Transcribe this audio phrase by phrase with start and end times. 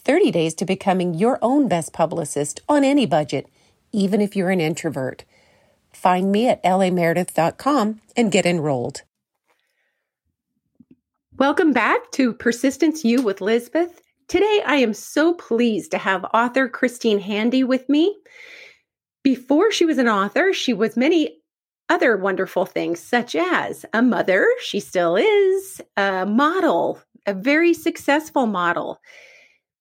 [0.00, 3.48] 30 days to becoming your own best publicist on any budget,
[3.92, 5.24] even if you're an introvert.
[5.92, 9.02] Find me at lameredith.com and get enrolled.
[11.36, 14.00] Welcome back to Persistence You with Lizbeth.
[14.26, 18.16] Today, I am so pleased to have author Christine Handy with me.
[19.22, 21.38] Before she was an author, she was many
[21.88, 28.46] other wonderful things, such as a mother, she still is, a model, a very successful
[28.46, 29.00] model.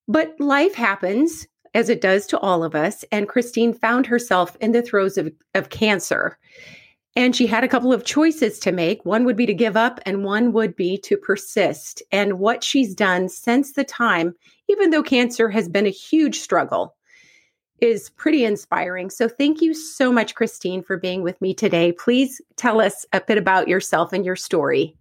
[0.07, 3.04] But life happens as it does to all of us.
[3.12, 6.37] And Christine found herself in the throes of, of cancer.
[7.15, 9.04] And she had a couple of choices to make.
[9.04, 12.04] One would be to give up, and one would be to persist.
[12.12, 14.35] And what she's done since the time,
[14.70, 16.95] even though cancer has been a huge struggle,
[17.79, 19.10] is pretty inspiring.
[19.10, 21.91] So, thank you so much, Christine, for being with me today.
[21.91, 24.95] Please tell us a bit about yourself and your story.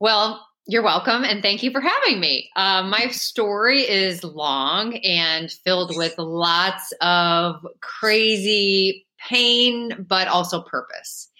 [0.00, 2.50] Well, you're welcome, and thank you for having me.
[2.56, 11.30] Um, my story is long and filled with lots of crazy pain, but also purpose.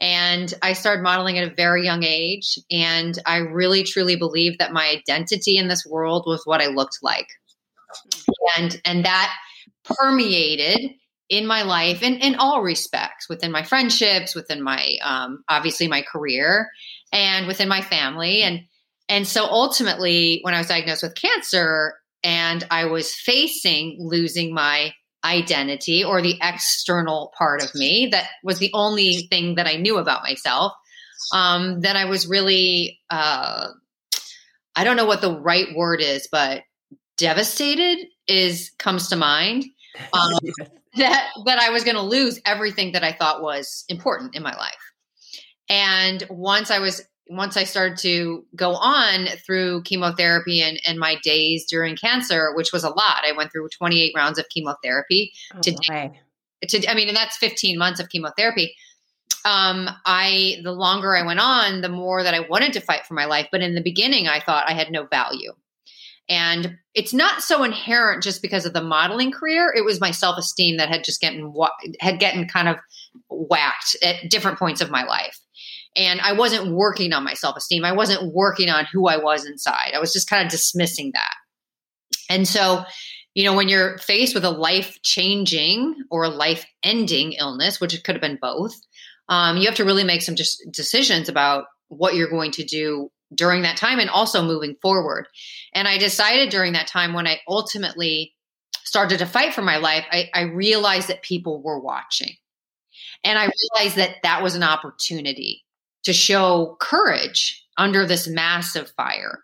[0.00, 4.72] And I started modeling at a very young age, and I really truly believe that
[4.72, 7.28] my identity in this world was what I looked like,
[8.58, 9.32] and and that
[9.84, 10.90] permeated
[11.28, 16.02] in my life in, in all respects within my friendships within my um, obviously my
[16.02, 16.68] career
[17.12, 18.60] and within my family and
[19.12, 24.94] and so ultimately, when I was diagnosed with cancer and I was facing losing my
[25.22, 29.98] identity or the external part of me that was the only thing that I knew
[29.98, 30.72] about myself,
[31.34, 33.68] um, then I was really, uh,
[34.74, 36.62] I don't know what the right word is, but
[37.18, 39.66] devastated is comes to mind.
[40.14, 40.32] Um,
[40.96, 44.56] that that I was going to lose everything that I thought was important in my
[44.56, 44.72] life.
[45.68, 47.02] And once I was
[47.36, 52.72] once I started to go on through chemotherapy and, and my days during cancer, which
[52.72, 55.72] was a lot, I went through 28 rounds of chemotherapy oh, to,
[56.68, 58.74] to, I mean, and that's 15 months of chemotherapy.
[59.44, 63.14] Um, I, the longer I went on, the more that I wanted to fight for
[63.14, 63.48] my life.
[63.50, 65.52] But in the beginning, I thought I had no value.
[66.28, 69.72] And it's not so inherent just because of the modeling career.
[69.76, 71.52] It was my self esteem that had just gotten
[71.98, 72.76] had gotten kind of
[73.28, 75.40] whacked at different points of my life
[75.96, 77.84] and I wasn't working on my self esteem.
[77.84, 79.92] I wasn't working on who I was inside.
[79.94, 81.34] I was just kind of dismissing that.
[82.30, 82.84] And so,
[83.34, 87.94] you know, when you're faced with a life changing or a life ending illness, which
[87.94, 88.74] it could have been both,
[89.28, 93.10] um, you have to really make some just decisions about what you're going to do
[93.34, 95.26] during that time and also moving forward.
[95.74, 98.34] And I decided during that time when I ultimately
[98.84, 102.34] started to fight for my life, I, I realized that people were watching.
[103.24, 105.64] And I realized that that was an opportunity
[106.04, 109.40] to show courage under this massive fire.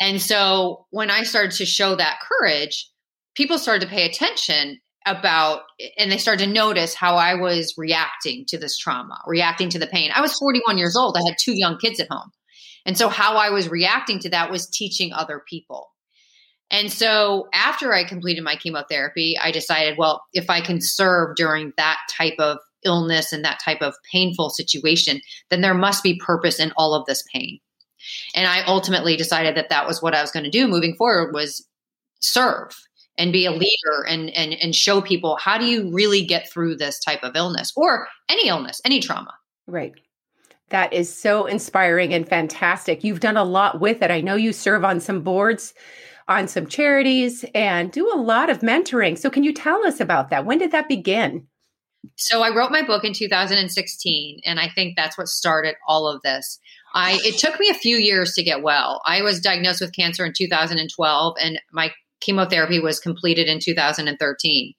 [0.00, 2.90] And so when I started to show that courage,
[3.34, 5.62] people started to pay attention about
[5.96, 9.86] and they started to notice how I was reacting to this trauma, reacting to the
[9.86, 10.10] pain.
[10.12, 11.16] I was 41 years old.
[11.16, 12.30] I had two young kids at home.
[12.84, 15.88] And so how I was reacting to that was teaching other people.
[16.70, 21.72] And so after I completed my chemotherapy, I decided, well, if I can serve during
[21.76, 25.20] that type of illness and that type of painful situation,
[25.50, 27.58] then there must be purpose in all of this pain.
[28.34, 31.34] And I ultimately decided that that was what I was going to do moving forward
[31.34, 31.66] was
[32.20, 32.76] serve
[33.18, 36.76] and be a leader and, and, and show people how do you really get through
[36.76, 39.32] this type of illness or any illness, any trauma.
[39.66, 39.92] Right.
[40.70, 43.04] That is so inspiring and fantastic.
[43.04, 44.10] You've done a lot with it.
[44.10, 45.74] I know you serve on some boards,
[46.28, 49.16] on some charities, and do a lot of mentoring.
[49.16, 50.44] So, can you tell us about that?
[50.44, 51.46] When did that begin?
[52.16, 56.22] So I wrote my book in 2016, and I think that's what started all of
[56.22, 56.58] this.
[56.94, 59.02] I it took me a few years to get well.
[59.04, 64.74] I was diagnosed with cancer in 2012, and my chemotherapy was completed in 2013.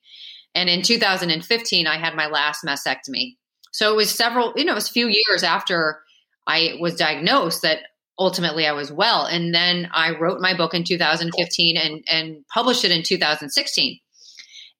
[0.54, 3.36] And in 2015, I had my last mastectomy.
[3.70, 6.00] So it was several, you know, it was a few years after
[6.46, 7.80] I was diagnosed that
[8.18, 9.24] ultimately I was well.
[9.24, 14.00] And then I wrote my book in 2015 and, and published it in 2016.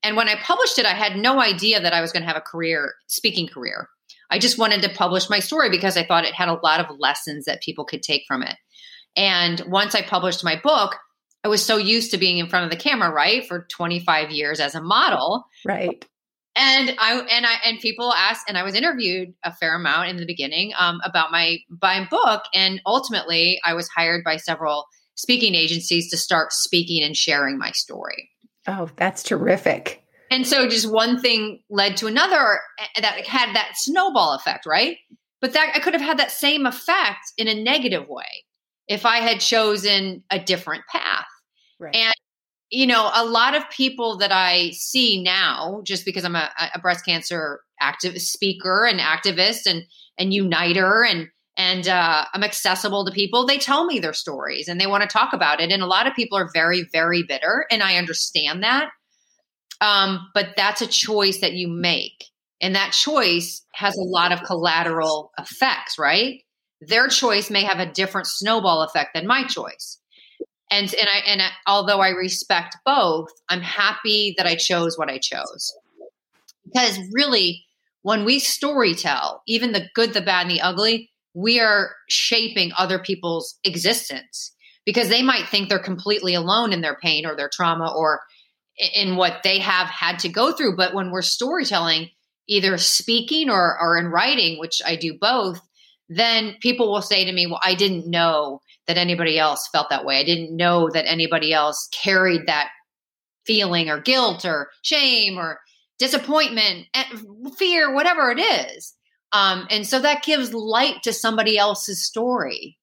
[0.03, 2.37] And when I published it, I had no idea that I was going to have
[2.37, 3.89] a career, speaking career.
[4.31, 6.99] I just wanted to publish my story because I thought it had a lot of
[6.99, 8.56] lessons that people could take from it.
[9.17, 10.97] And once I published my book,
[11.45, 14.61] I was so used to being in front of the camera, right, for 25 years
[14.61, 15.45] as a model.
[15.65, 16.05] Right.
[16.56, 20.17] And I and I and people asked, and I was interviewed a fair amount in
[20.17, 25.55] the beginning um, about my my book, and ultimately I was hired by several speaking
[25.55, 28.31] agencies to start speaking and sharing my story.
[28.69, 30.05] Oh, that's terrific.
[30.31, 34.99] And so just one thing led to another eh, that had that snowball effect, right?
[35.41, 38.44] But that I could have had that same effect in a negative way
[38.87, 41.26] if I had chosen a different path.
[41.81, 41.94] Right.
[41.94, 42.15] And
[42.70, 46.79] you know, a lot of people that I see now, just because I'm a, a
[46.79, 49.85] breast cancer active speaker and activist and
[50.19, 51.29] and uniter and
[51.69, 53.47] and uh, I'm accessible to people.
[53.47, 55.70] They tell me their stories and they want to talk about it.
[55.70, 58.91] And a lot of people are very, very bitter, and I understand that.
[59.81, 62.25] Um, but that's a choice that you make,
[62.61, 66.41] and that choice has a lot of collateral effects, right?
[66.81, 69.99] Their choice may have a different snowball effect than my choice
[70.71, 75.11] and and I and I, although I respect both, I'm happy that I chose what
[75.11, 75.73] I chose
[76.71, 77.64] because really,
[78.03, 82.73] when we story tell, even the good, the bad, and the ugly, we are shaping
[82.76, 84.52] other people's existence
[84.85, 88.20] because they might think they're completely alone in their pain or their trauma or
[88.94, 90.76] in what they have had to go through.
[90.76, 92.08] But when we're storytelling,
[92.49, 95.61] either speaking or, or in writing, which I do both,
[96.08, 100.05] then people will say to me, Well, I didn't know that anybody else felt that
[100.05, 100.19] way.
[100.19, 102.70] I didn't know that anybody else carried that
[103.46, 105.61] feeling or guilt or shame or
[106.00, 107.05] disappointment, eh,
[107.58, 108.94] fear, whatever it is.
[109.32, 112.78] Um, and so that gives light to somebody else's story.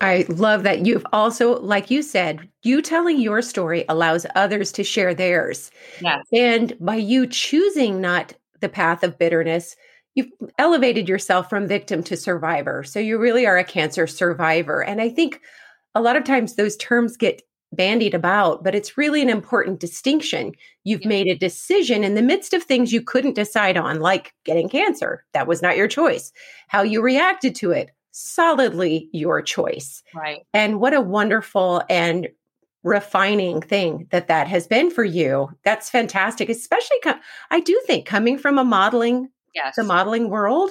[0.00, 4.84] I love that you've also, like you said, you telling your story allows others to
[4.84, 5.70] share theirs.
[6.02, 6.24] Yes.
[6.32, 9.74] And by you choosing not the path of bitterness,
[10.14, 12.84] you've elevated yourself from victim to survivor.
[12.84, 14.82] So you really are a cancer survivor.
[14.82, 15.40] And I think
[15.94, 17.40] a lot of times those terms get
[17.76, 20.52] bandied about, but it's really an important distinction.
[20.84, 21.08] You've yeah.
[21.08, 25.24] made a decision in the midst of things you couldn't decide on, like getting cancer.
[25.32, 26.32] That was not your choice.
[26.68, 30.02] How you reacted to it, solidly your choice.
[30.14, 30.46] Right.
[30.52, 32.28] And what a wonderful and
[32.82, 35.50] refining thing that that has been for you.
[35.64, 37.20] That's fantastic, especially com-
[37.50, 39.74] I do think coming from a modeling yes.
[39.74, 40.70] the modeling world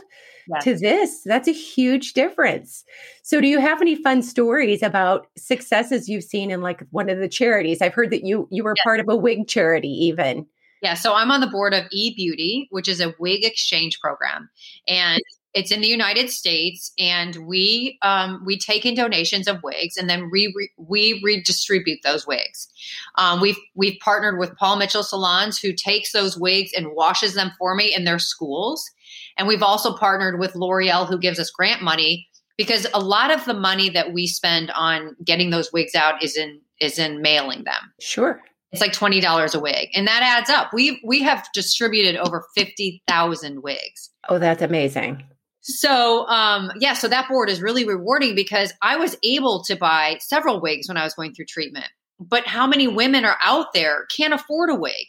[0.61, 1.21] to this.
[1.25, 2.83] That's a huge difference.
[3.23, 7.19] So, do you have any fun stories about successes you've seen in like one of
[7.19, 7.81] the charities?
[7.81, 10.45] I've heard that you you were part of a wig charity, even.
[10.81, 14.49] Yeah, so I'm on the board of E Beauty, which is a wig exchange program,
[14.87, 15.21] and
[15.55, 20.09] it's in the United States, and we um, we take in donations of wigs, and
[20.09, 22.67] then we re- we redistribute those wigs.
[23.15, 27.51] Um, we've we've partnered with Paul Mitchell Salons, who takes those wigs and washes them
[27.57, 28.91] for me in their schools,
[29.37, 32.27] and we've also partnered with L'Oreal, who gives us grant money
[32.57, 36.37] because a lot of the money that we spend on getting those wigs out is
[36.37, 37.93] in is in mailing them.
[37.99, 38.41] Sure.
[38.71, 40.73] It's like twenty dollars a wig, and that adds up.
[40.73, 44.09] We we have distributed over fifty thousand wigs.
[44.27, 45.23] Oh, that's amazing.
[45.61, 50.17] So, um, yeah, so that board is really rewarding because I was able to buy
[50.19, 51.87] several wigs when I was going through treatment.
[52.19, 55.07] But how many women are out there can't afford a wig?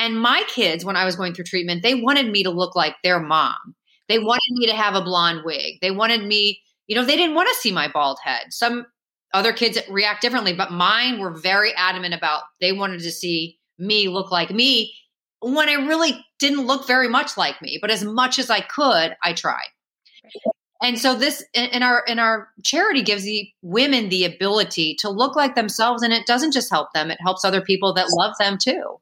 [0.00, 2.96] And my kids, when I was going through treatment, they wanted me to look like
[3.04, 3.76] their mom.
[4.08, 5.74] They wanted me to have a blonde wig.
[5.82, 8.46] They wanted me, you know, they didn't want to see my bald head.
[8.48, 8.86] Some
[9.34, 14.08] other kids react differently, but mine were very adamant about they wanted to see me
[14.08, 14.94] look like me
[15.40, 17.78] when I really didn't look very much like me.
[17.80, 19.68] But as much as I could, I tried.
[20.82, 25.36] And so this in our in our charity gives the women the ability to look
[25.36, 28.56] like themselves and it doesn't just help them, it helps other people that love them
[28.56, 28.98] too.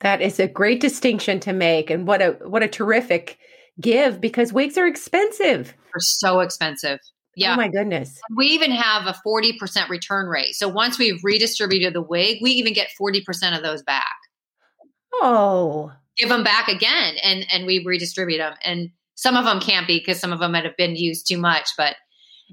[0.00, 3.38] That is a great distinction to make and what a what a terrific
[3.80, 5.74] give because wigs are expensive.
[5.92, 6.98] They're so expensive.
[7.02, 7.52] Oh yeah.
[7.52, 8.18] Oh my goodness.
[8.34, 10.54] We even have a 40% return rate.
[10.54, 14.16] So once we've redistributed the wig, we even get 40% of those back.
[15.14, 15.92] Oh.
[16.16, 19.98] Give them back again and and we redistribute them and some of them can't be
[19.98, 21.96] because some of them might have been used too much, but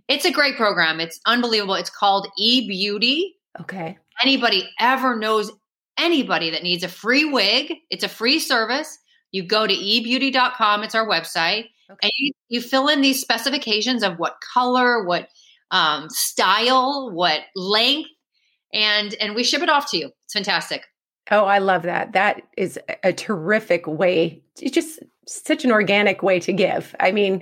[0.08, 1.00] it's a great program.
[1.00, 1.76] It's unbelievable.
[1.76, 3.36] It's called E Beauty.
[3.60, 3.98] Okay.
[4.22, 5.52] Anybody ever knows
[5.98, 8.98] anybody that needs a free wig, it's a free service.
[9.32, 11.98] You go to ebeauty.com, it's our website, okay.
[12.04, 15.28] and you, you fill in these specifications of what color, what
[15.72, 18.10] um, style, what length,
[18.74, 20.12] and and we ship it off to you.
[20.26, 20.84] It's fantastic.
[21.32, 22.14] Oh, I love that.
[22.14, 24.44] That is a terrific way.
[24.62, 26.94] It's just such an organic way to give.
[27.00, 27.42] I mean,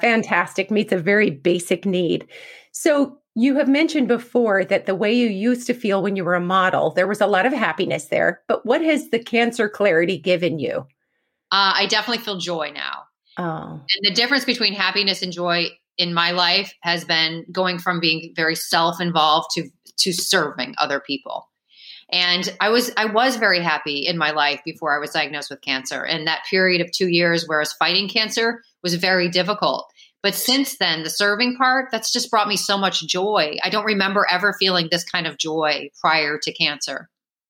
[0.00, 2.28] fantastic, meets a very basic need.
[2.72, 6.34] So, you have mentioned before that the way you used to feel when you were
[6.34, 8.40] a model, there was a lot of happiness there.
[8.48, 10.86] But what has the cancer clarity given you?
[11.52, 13.02] Uh, I definitely feel joy now.
[13.36, 13.72] Oh.
[13.72, 18.32] And the difference between happiness and joy in my life has been going from being
[18.34, 21.48] very self involved to to serving other people.
[22.10, 25.60] And I was I was very happy in my life before I was diagnosed with
[25.60, 26.04] cancer.
[26.04, 29.92] And that period of 2 years where I was fighting cancer was very difficult.
[30.26, 33.58] But since then, the serving part, that's just brought me so much joy.
[33.62, 37.08] I don't remember ever feeling this kind of joy prior to cancer.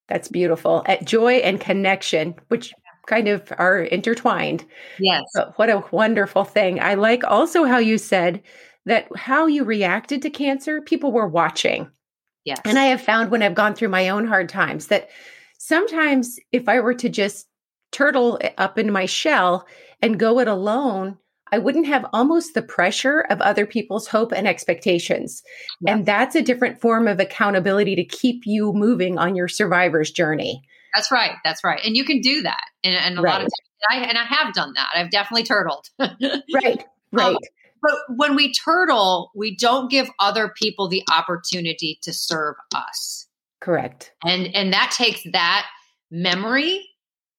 [0.09, 0.83] That's beautiful.
[0.85, 2.75] At joy and connection, which
[3.07, 4.67] kind of are intertwined.
[4.99, 5.23] Yes.
[5.33, 6.79] But what a wonderful thing.
[6.79, 8.43] I like also how you said
[8.85, 11.91] that how you reacted to cancer, people were watching.
[12.45, 12.61] Yes.
[12.67, 15.09] And I have found when I've gone through my own hard times that
[15.59, 17.47] sometimes if I were to just
[17.91, 19.67] turtle eh, up in my shell
[20.03, 21.17] and go it alone,
[21.53, 25.43] I wouldn't have almost the pressure of other people's hope and expectations.
[25.81, 25.95] Yeah.
[25.95, 30.63] And that's a different form of accountability to keep you moving on your survivor's journey.
[30.95, 31.33] That's right.
[31.45, 31.81] That's right.
[31.85, 32.65] And you can do that.
[32.83, 33.33] And, and a right.
[33.33, 34.89] lot of times, I, and I have done that.
[34.95, 35.87] I've definitely turtled.
[35.99, 36.85] right.
[37.13, 37.29] Right.
[37.29, 37.39] Um,
[37.81, 43.29] but when we turtle, we don't give other people the opportunity to serve us.
[43.61, 44.13] Correct.
[44.25, 45.67] And and that takes that
[46.11, 46.85] memory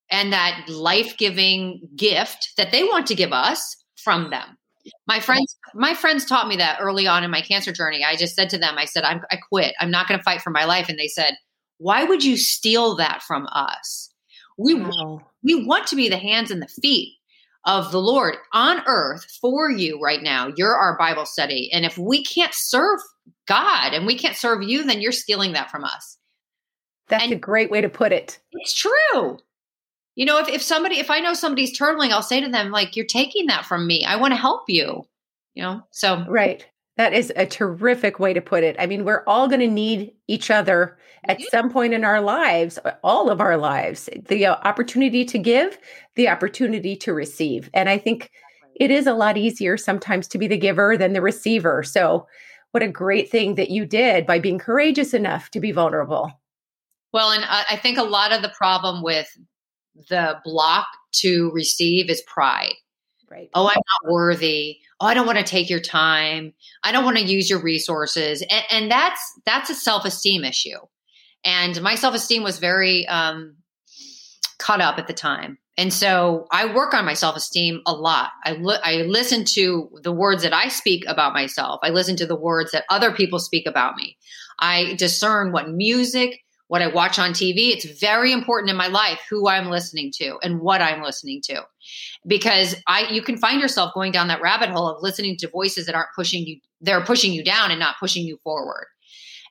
[0.10, 4.58] and that life-giving gift that they want to give us from them.
[5.06, 8.06] My friends, my friends taught me that early on in my cancer journey.
[8.06, 9.76] I just said to them, I said, I'm, I quit.
[9.80, 10.88] I'm not going to fight for my life.
[10.88, 11.34] And they said,
[11.78, 14.10] why would you steal that from us?
[14.58, 15.22] We, wow.
[15.44, 17.16] we want to be the hands and the feet
[17.66, 20.52] of the Lord on earth for you right now.
[20.56, 21.70] You're our Bible study.
[21.74, 23.00] And if we can't serve
[23.46, 26.18] God and we can't serve you, then you're stealing that from us.
[27.10, 28.40] That's and a great way to put it.
[28.54, 29.40] It's true
[30.18, 32.98] you know if, if somebody if i know somebody's turtling i'll say to them like
[32.98, 34.04] you're taking that from me.
[34.04, 35.08] I want to help you
[35.58, 35.82] you know?
[35.90, 36.66] So right.
[36.98, 38.76] That is a terrific way to put it.
[38.80, 41.48] I mean we're all going to need each other at yeah.
[41.50, 45.78] some point in our lives all of our lives the uh, opportunity to give
[46.16, 47.70] the opportunity to receive.
[47.74, 48.30] And i think
[48.76, 51.82] it is a lot easier sometimes to be the giver than the receiver.
[51.82, 52.28] So
[52.72, 56.32] what a great thing that you did by being courageous enough to be vulnerable.
[57.14, 59.28] Well and i think a lot of the problem with
[60.10, 62.76] the block to receive is pride.
[63.30, 63.50] Right.
[63.54, 64.78] Oh, I'm not worthy.
[65.02, 66.54] Oh, I don't want to take your time.
[66.84, 68.42] I don't want to use your resources.
[68.42, 70.78] And, and that's that's a self-esteem issue.
[71.44, 73.58] And my self-esteem was very um,
[74.60, 75.58] caught up at the time.
[75.78, 78.32] And so I work on my self-esteem a lot.
[78.44, 81.80] I li- I listen to the words that I speak about myself.
[81.84, 84.18] I listen to the words that other people speak about me.
[84.58, 87.70] I discern what music, what I watch on TV.
[87.70, 91.62] It's very important in my life who I'm listening to and what I'm listening to.
[92.26, 95.86] Because I you can find yourself going down that rabbit hole of listening to voices
[95.86, 98.88] that aren't pushing you they're pushing you down and not pushing you forward.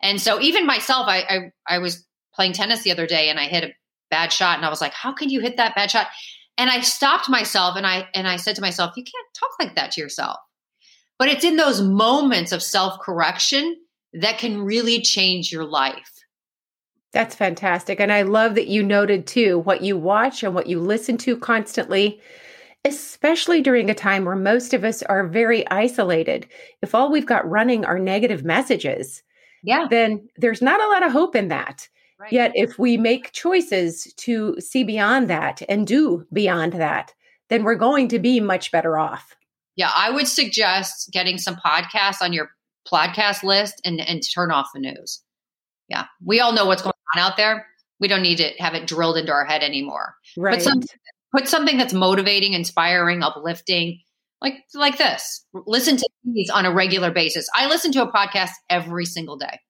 [0.03, 2.05] And so even myself I I, I was
[2.35, 3.75] playing tennis the other day and I hit a
[4.11, 6.09] bad shot and I was like, "How can you hit that bad shot?"
[6.59, 9.75] And I stopped myself and I and I said to myself, "You can't talk like
[9.77, 10.37] that to yourself."
[11.19, 13.77] But it's in those moments of self-correction
[14.13, 16.16] that can really change your life
[17.17, 17.99] that's fantastic.
[17.99, 21.39] And I love that you noted too what you watch and what you listen to
[21.39, 22.21] constantly,
[22.85, 26.47] especially during a time where most of us are very isolated.
[26.83, 29.23] If all we've got running are negative messages,
[29.63, 29.87] yeah.
[29.89, 31.89] then there's not a lot of hope in that.
[32.21, 32.31] Right.
[32.31, 37.15] Yet if we make choices to see beyond that and do beyond that,
[37.49, 39.35] then we're going to be much better off.
[39.75, 42.51] Yeah, I would suggest getting some podcasts on your
[42.87, 45.23] podcast list and and turn off the news.
[45.89, 46.07] Yeah.
[46.25, 47.67] We all know what's going on out there.
[48.01, 50.15] We don't need to have it drilled into our head anymore.
[50.37, 50.55] Right.
[50.55, 50.81] Put, some,
[51.35, 54.01] put something that's motivating, inspiring, uplifting,
[54.41, 55.45] like like this.
[55.55, 57.49] Listen to these on a regular basis.
[57.55, 59.61] I listen to a podcast every single day.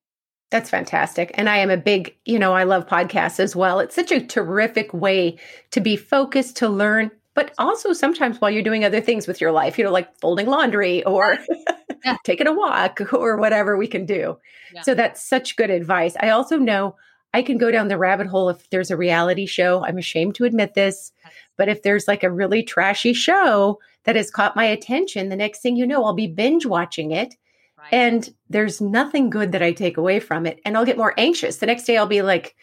[0.51, 1.33] That's fantastic.
[1.35, 3.81] And I am a big, you know, I love podcasts as well.
[3.81, 5.39] It's such a terrific way
[5.73, 9.51] to be focused, to learn, but also sometimes while you're doing other things with your
[9.51, 11.39] life, you know, like folding laundry or
[12.05, 12.17] yeah.
[12.25, 14.39] taking a walk or whatever we can do.
[14.73, 14.83] Yeah.
[14.83, 16.17] So that's such good advice.
[16.21, 16.97] I also know
[17.35, 19.85] I can go down the rabbit hole if there's a reality show.
[19.85, 21.13] I'm ashamed to admit this,
[21.57, 25.61] but if there's like a really trashy show that has caught my attention, the next
[25.61, 27.35] thing you know, I'll be binge watching it.
[27.79, 27.93] Right.
[27.93, 30.61] And there's nothing good that I take away from it.
[30.65, 31.59] And I'll get more anxious.
[31.59, 32.57] The next day, I'll be like,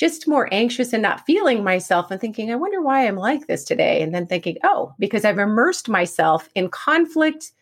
[0.00, 3.64] just more anxious and not feeling myself and thinking, I wonder why I'm like this
[3.64, 4.00] today.
[4.00, 7.52] And then thinking, oh, because I've immersed myself in conflict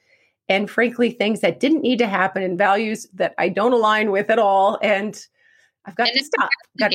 [0.49, 4.31] and frankly, things that didn't need to happen and values that I don't align with
[4.31, 4.78] at all.
[4.83, 5.21] And
[5.85, 6.49] I've got and to stop.
[6.78, 6.93] Got.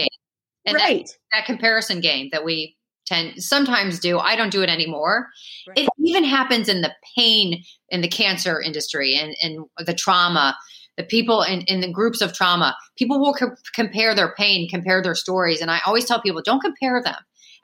[0.66, 1.06] And right.
[1.06, 4.18] That, that, comparison game that we tend sometimes do.
[4.18, 5.28] I don't do it anymore.
[5.68, 5.80] Right.
[5.80, 10.58] It even happens in the pain in the cancer industry and, and the trauma.
[10.96, 15.02] The people in, in the groups of trauma, people will co- compare their pain, compare
[15.02, 15.60] their stories.
[15.60, 17.16] And I always tell people, don't compare them.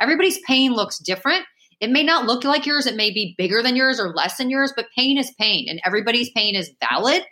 [0.01, 1.45] Everybody's pain looks different.
[1.79, 2.85] It may not look like yours.
[2.85, 5.81] It may be bigger than yours or less than yours, but pain is pain and
[5.85, 7.23] everybody's pain is valid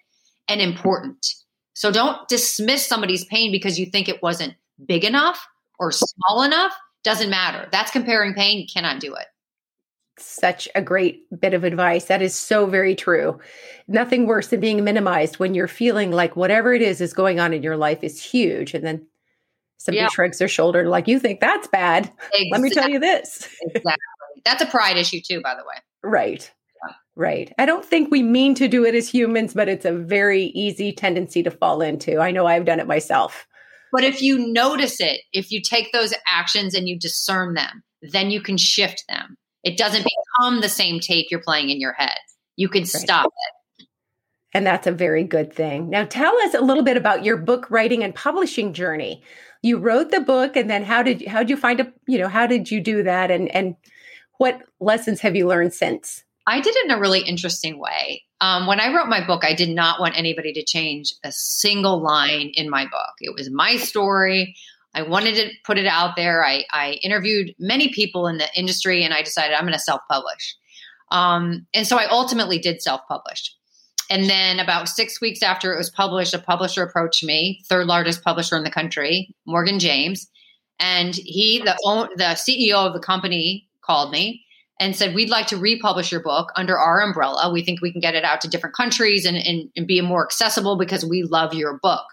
[0.47, 1.25] and important.
[1.73, 5.45] So don't dismiss somebody's pain because you think it wasn't big enough
[5.79, 6.73] or small enough.
[7.03, 7.67] Doesn't matter.
[7.71, 8.59] That's comparing pain.
[8.59, 9.25] You cannot do it.
[10.19, 12.05] Such a great bit of advice.
[12.05, 13.39] That is so very true.
[13.87, 17.53] Nothing worse than being minimized when you're feeling like whatever it is is going on
[17.53, 18.73] in your life is huge.
[18.73, 19.05] And then
[19.77, 20.09] somebody yeah.
[20.09, 22.11] shrugs their shoulder, like, you think that's bad.
[22.33, 22.49] Exactly.
[22.51, 23.47] Let me tell you this.
[23.61, 23.95] exactly.
[24.47, 25.75] That's a pride issue, too, by the way.
[26.03, 26.49] Right.
[27.15, 27.51] Right.
[27.57, 30.91] I don't think we mean to do it as humans, but it's a very easy
[30.91, 32.19] tendency to fall into.
[32.19, 33.47] I know I've done it myself.
[33.91, 38.29] But if you notice it, if you take those actions and you discern them, then
[38.29, 39.35] you can shift them.
[39.63, 42.17] It doesn't become the same tape you're playing in your head.
[42.55, 42.87] You can right.
[42.87, 43.87] stop it.
[44.53, 45.89] And that's a very good thing.
[45.89, 49.23] Now, tell us a little bit about your book writing and publishing journey.
[49.63, 52.27] You wrote the book, and then how did how did you find a you know
[52.27, 53.75] how did you do that, and and
[54.37, 56.23] what lessons have you learned since?
[56.45, 58.23] I did it in a really interesting way.
[58.39, 62.01] Um, when I wrote my book, I did not want anybody to change a single
[62.01, 63.15] line in my book.
[63.19, 64.55] It was my story.
[64.93, 66.45] I wanted to put it out there.
[66.45, 70.01] I, I interviewed many people in the industry and I decided I'm going to self
[70.09, 70.55] publish.
[71.11, 73.53] Um, and so I ultimately did self publish.
[74.09, 78.23] And then about six weeks after it was published, a publisher approached me, third largest
[78.23, 80.27] publisher in the country, Morgan James.
[80.79, 81.75] And he, the,
[82.15, 84.43] the CEO of the company, called me
[84.79, 87.51] and said, We'd like to republish your book under our umbrella.
[87.51, 90.25] We think we can get it out to different countries and, and, and be more
[90.25, 92.05] accessible because we love your book.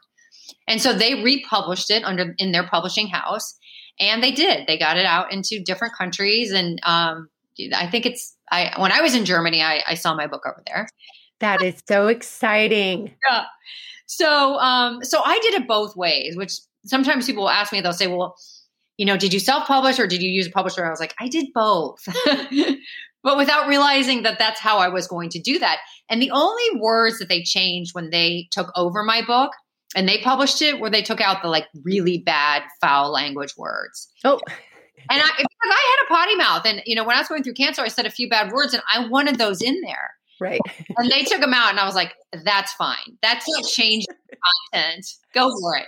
[0.66, 3.59] And so they republished it under in their publishing house.
[4.00, 4.66] And they did.
[4.66, 6.52] They got it out into different countries.
[6.52, 7.28] And um,
[7.75, 10.62] I think it's I when I was in Germany, I, I saw my book over
[10.66, 10.88] there.
[11.40, 13.14] That is so exciting.
[13.28, 13.45] Yeah.
[14.07, 16.52] So um, so I did it both ways, which
[16.87, 18.37] sometimes people will ask me, they'll say, Well,
[18.96, 20.84] you know, did you self publish or did you use a publisher?
[20.84, 22.00] I was like, I did both,
[23.22, 25.78] but without realizing that that's how I was going to do that.
[26.08, 29.52] And the only words that they changed when they took over my book
[29.94, 34.08] and they published it where they took out the like really bad foul language words.
[34.24, 34.40] Oh.
[35.10, 37.42] And I, because I had a potty mouth, and you know, when I was going
[37.42, 40.14] through cancer, I said a few bad words, and I wanted those in there.
[40.40, 40.60] Right.
[40.97, 43.19] and they took them out, and I was like, "That's fine.
[43.21, 44.14] That's not changing
[44.73, 45.06] content.
[45.34, 45.86] Go for it."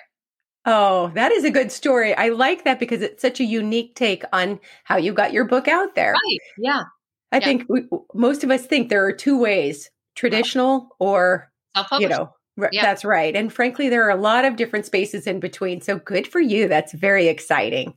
[0.68, 2.14] Oh, that is a good story.
[2.14, 5.68] I like that because it's such a unique take on how you got your book
[5.68, 6.12] out there.
[6.12, 6.40] Right.
[6.58, 6.82] Yeah.
[7.30, 7.44] I yeah.
[7.44, 11.52] think we, most of us think there are two ways traditional or,
[12.00, 12.32] you know,
[12.72, 12.82] yeah.
[12.82, 13.36] that's right.
[13.36, 15.80] And frankly, there are a lot of different spaces in between.
[15.80, 16.66] So good for you.
[16.66, 17.94] That's very exciting.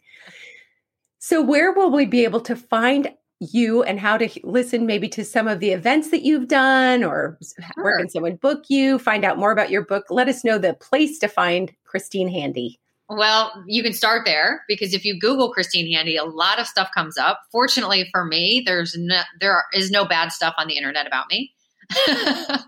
[1.20, 5.24] So, where will we be able to find you and how to listen maybe to
[5.24, 7.84] some of the events that you've done or sure.
[7.84, 10.74] where can someone book you find out more about your book let us know the
[10.74, 12.80] place to find christine handy.
[13.10, 16.90] Well you can start there because if you google christine handy a lot of stuff
[16.94, 17.42] comes up.
[17.52, 21.54] Fortunately for me there's no there is no bad stuff on the internet about me.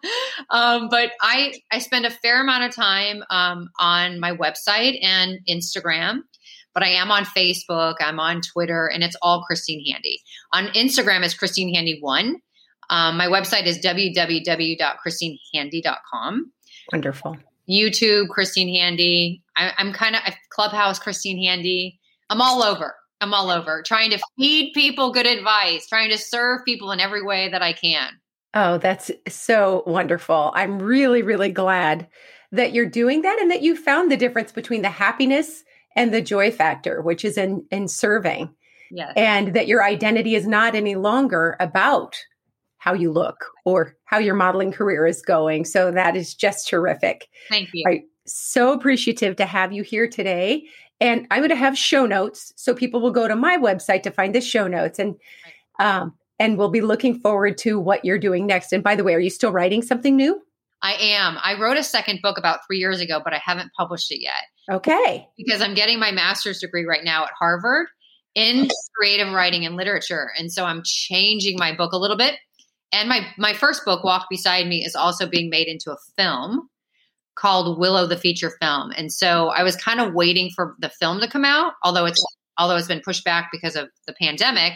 [0.52, 5.40] Um, but I I spend a fair amount of time um, on my website and
[5.50, 6.24] Instagram
[6.74, 10.22] but I am on Facebook, I'm on Twitter, and it's all Christine Handy.
[10.54, 12.38] On Instagram is Christine Handy One.
[12.90, 16.52] Um, my website is www.christinehandy.com.
[16.92, 17.38] Wonderful.
[17.70, 19.44] YouTube, Christine Handy.
[19.56, 22.00] I, I'm kind of Clubhouse, Christine Handy.
[22.30, 22.96] I'm all over.
[23.22, 27.24] I'm all over trying to feed people good advice, trying to serve people in every
[27.24, 28.20] way that I can.
[28.54, 30.52] Oh, that's so wonderful.
[30.56, 32.08] I'm really, really glad
[32.52, 35.64] that you're doing that and that you found the difference between the happiness
[35.96, 38.54] and the joy factor, which is in, in serving.
[38.92, 39.14] Yes.
[39.16, 42.18] And that your identity is not any longer about
[42.78, 45.66] how you look or how your modeling career is going.
[45.66, 47.28] So that is just terrific.
[47.48, 47.86] Thank you.
[47.88, 50.66] I'm so appreciative to have you here today.
[51.00, 54.12] And I'm going to have show notes so people will go to my website to
[54.12, 55.16] find the show notes and
[55.80, 58.74] um, and we'll be looking forward to what you're doing next.
[58.74, 60.42] And by the way, are you still writing something new?
[60.82, 61.38] I am.
[61.44, 64.44] I wrote a second book about three years ago, but I haven't published it yet.
[64.70, 65.28] Okay.
[65.38, 67.88] Because I'm getting my master's degree right now at Harvard
[68.36, 70.32] in creative writing and literature.
[70.38, 72.36] And so I'm changing my book a little bit.
[72.94, 76.67] And my my first book, Walk Beside Me, is also being made into a film
[77.36, 78.91] called Willow the feature film.
[78.98, 82.24] And so I was kind of waiting for the film to come out, although it's
[82.58, 84.74] although it's been pushed back because of the pandemic.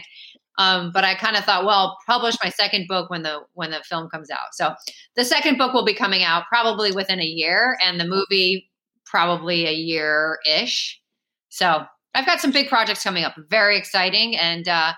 [0.58, 3.72] Um, but I kind of thought, well, I'll publish my second book when the when
[3.72, 4.54] the film comes out.
[4.54, 4.74] So
[5.16, 8.70] the second book will be coming out probably within a year, and the movie
[9.06, 11.00] probably a year ish.
[11.50, 14.94] So I've got some big projects coming up, very exciting, and uh,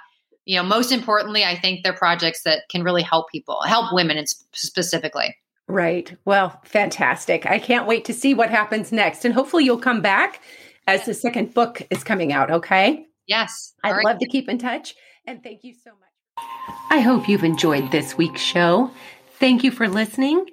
[0.46, 4.24] you know, most importantly, I think they're projects that can really help people, help women
[4.54, 5.36] specifically.
[5.68, 6.16] Right.
[6.24, 7.46] Well, fantastic.
[7.46, 10.42] I can't wait to see what happens next, and hopefully, you'll come back
[10.88, 12.50] as the second book is coming out.
[12.50, 13.06] Okay.
[13.28, 13.74] Yes.
[13.84, 14.96] I'd love to keep in touch.
[15.28, 16.46] And thank you so much.
[16.90, 18.92] I hope you've enjoyed this week's show.
[19.40, 20.46] Thank you for listening.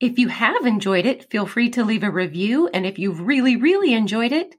[0.00, 2.68] If you have enjoyed it, feel free to leave a review.
[2.74, 4.56] And if you've really, really enjoyed it,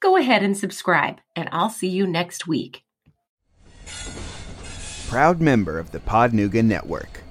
[0.00, 1.20] go ahead and subscribe.
[1.34, 2.82] And I'll see you next week.
[5.08, 7.22] Proud member of the Podnuga Network.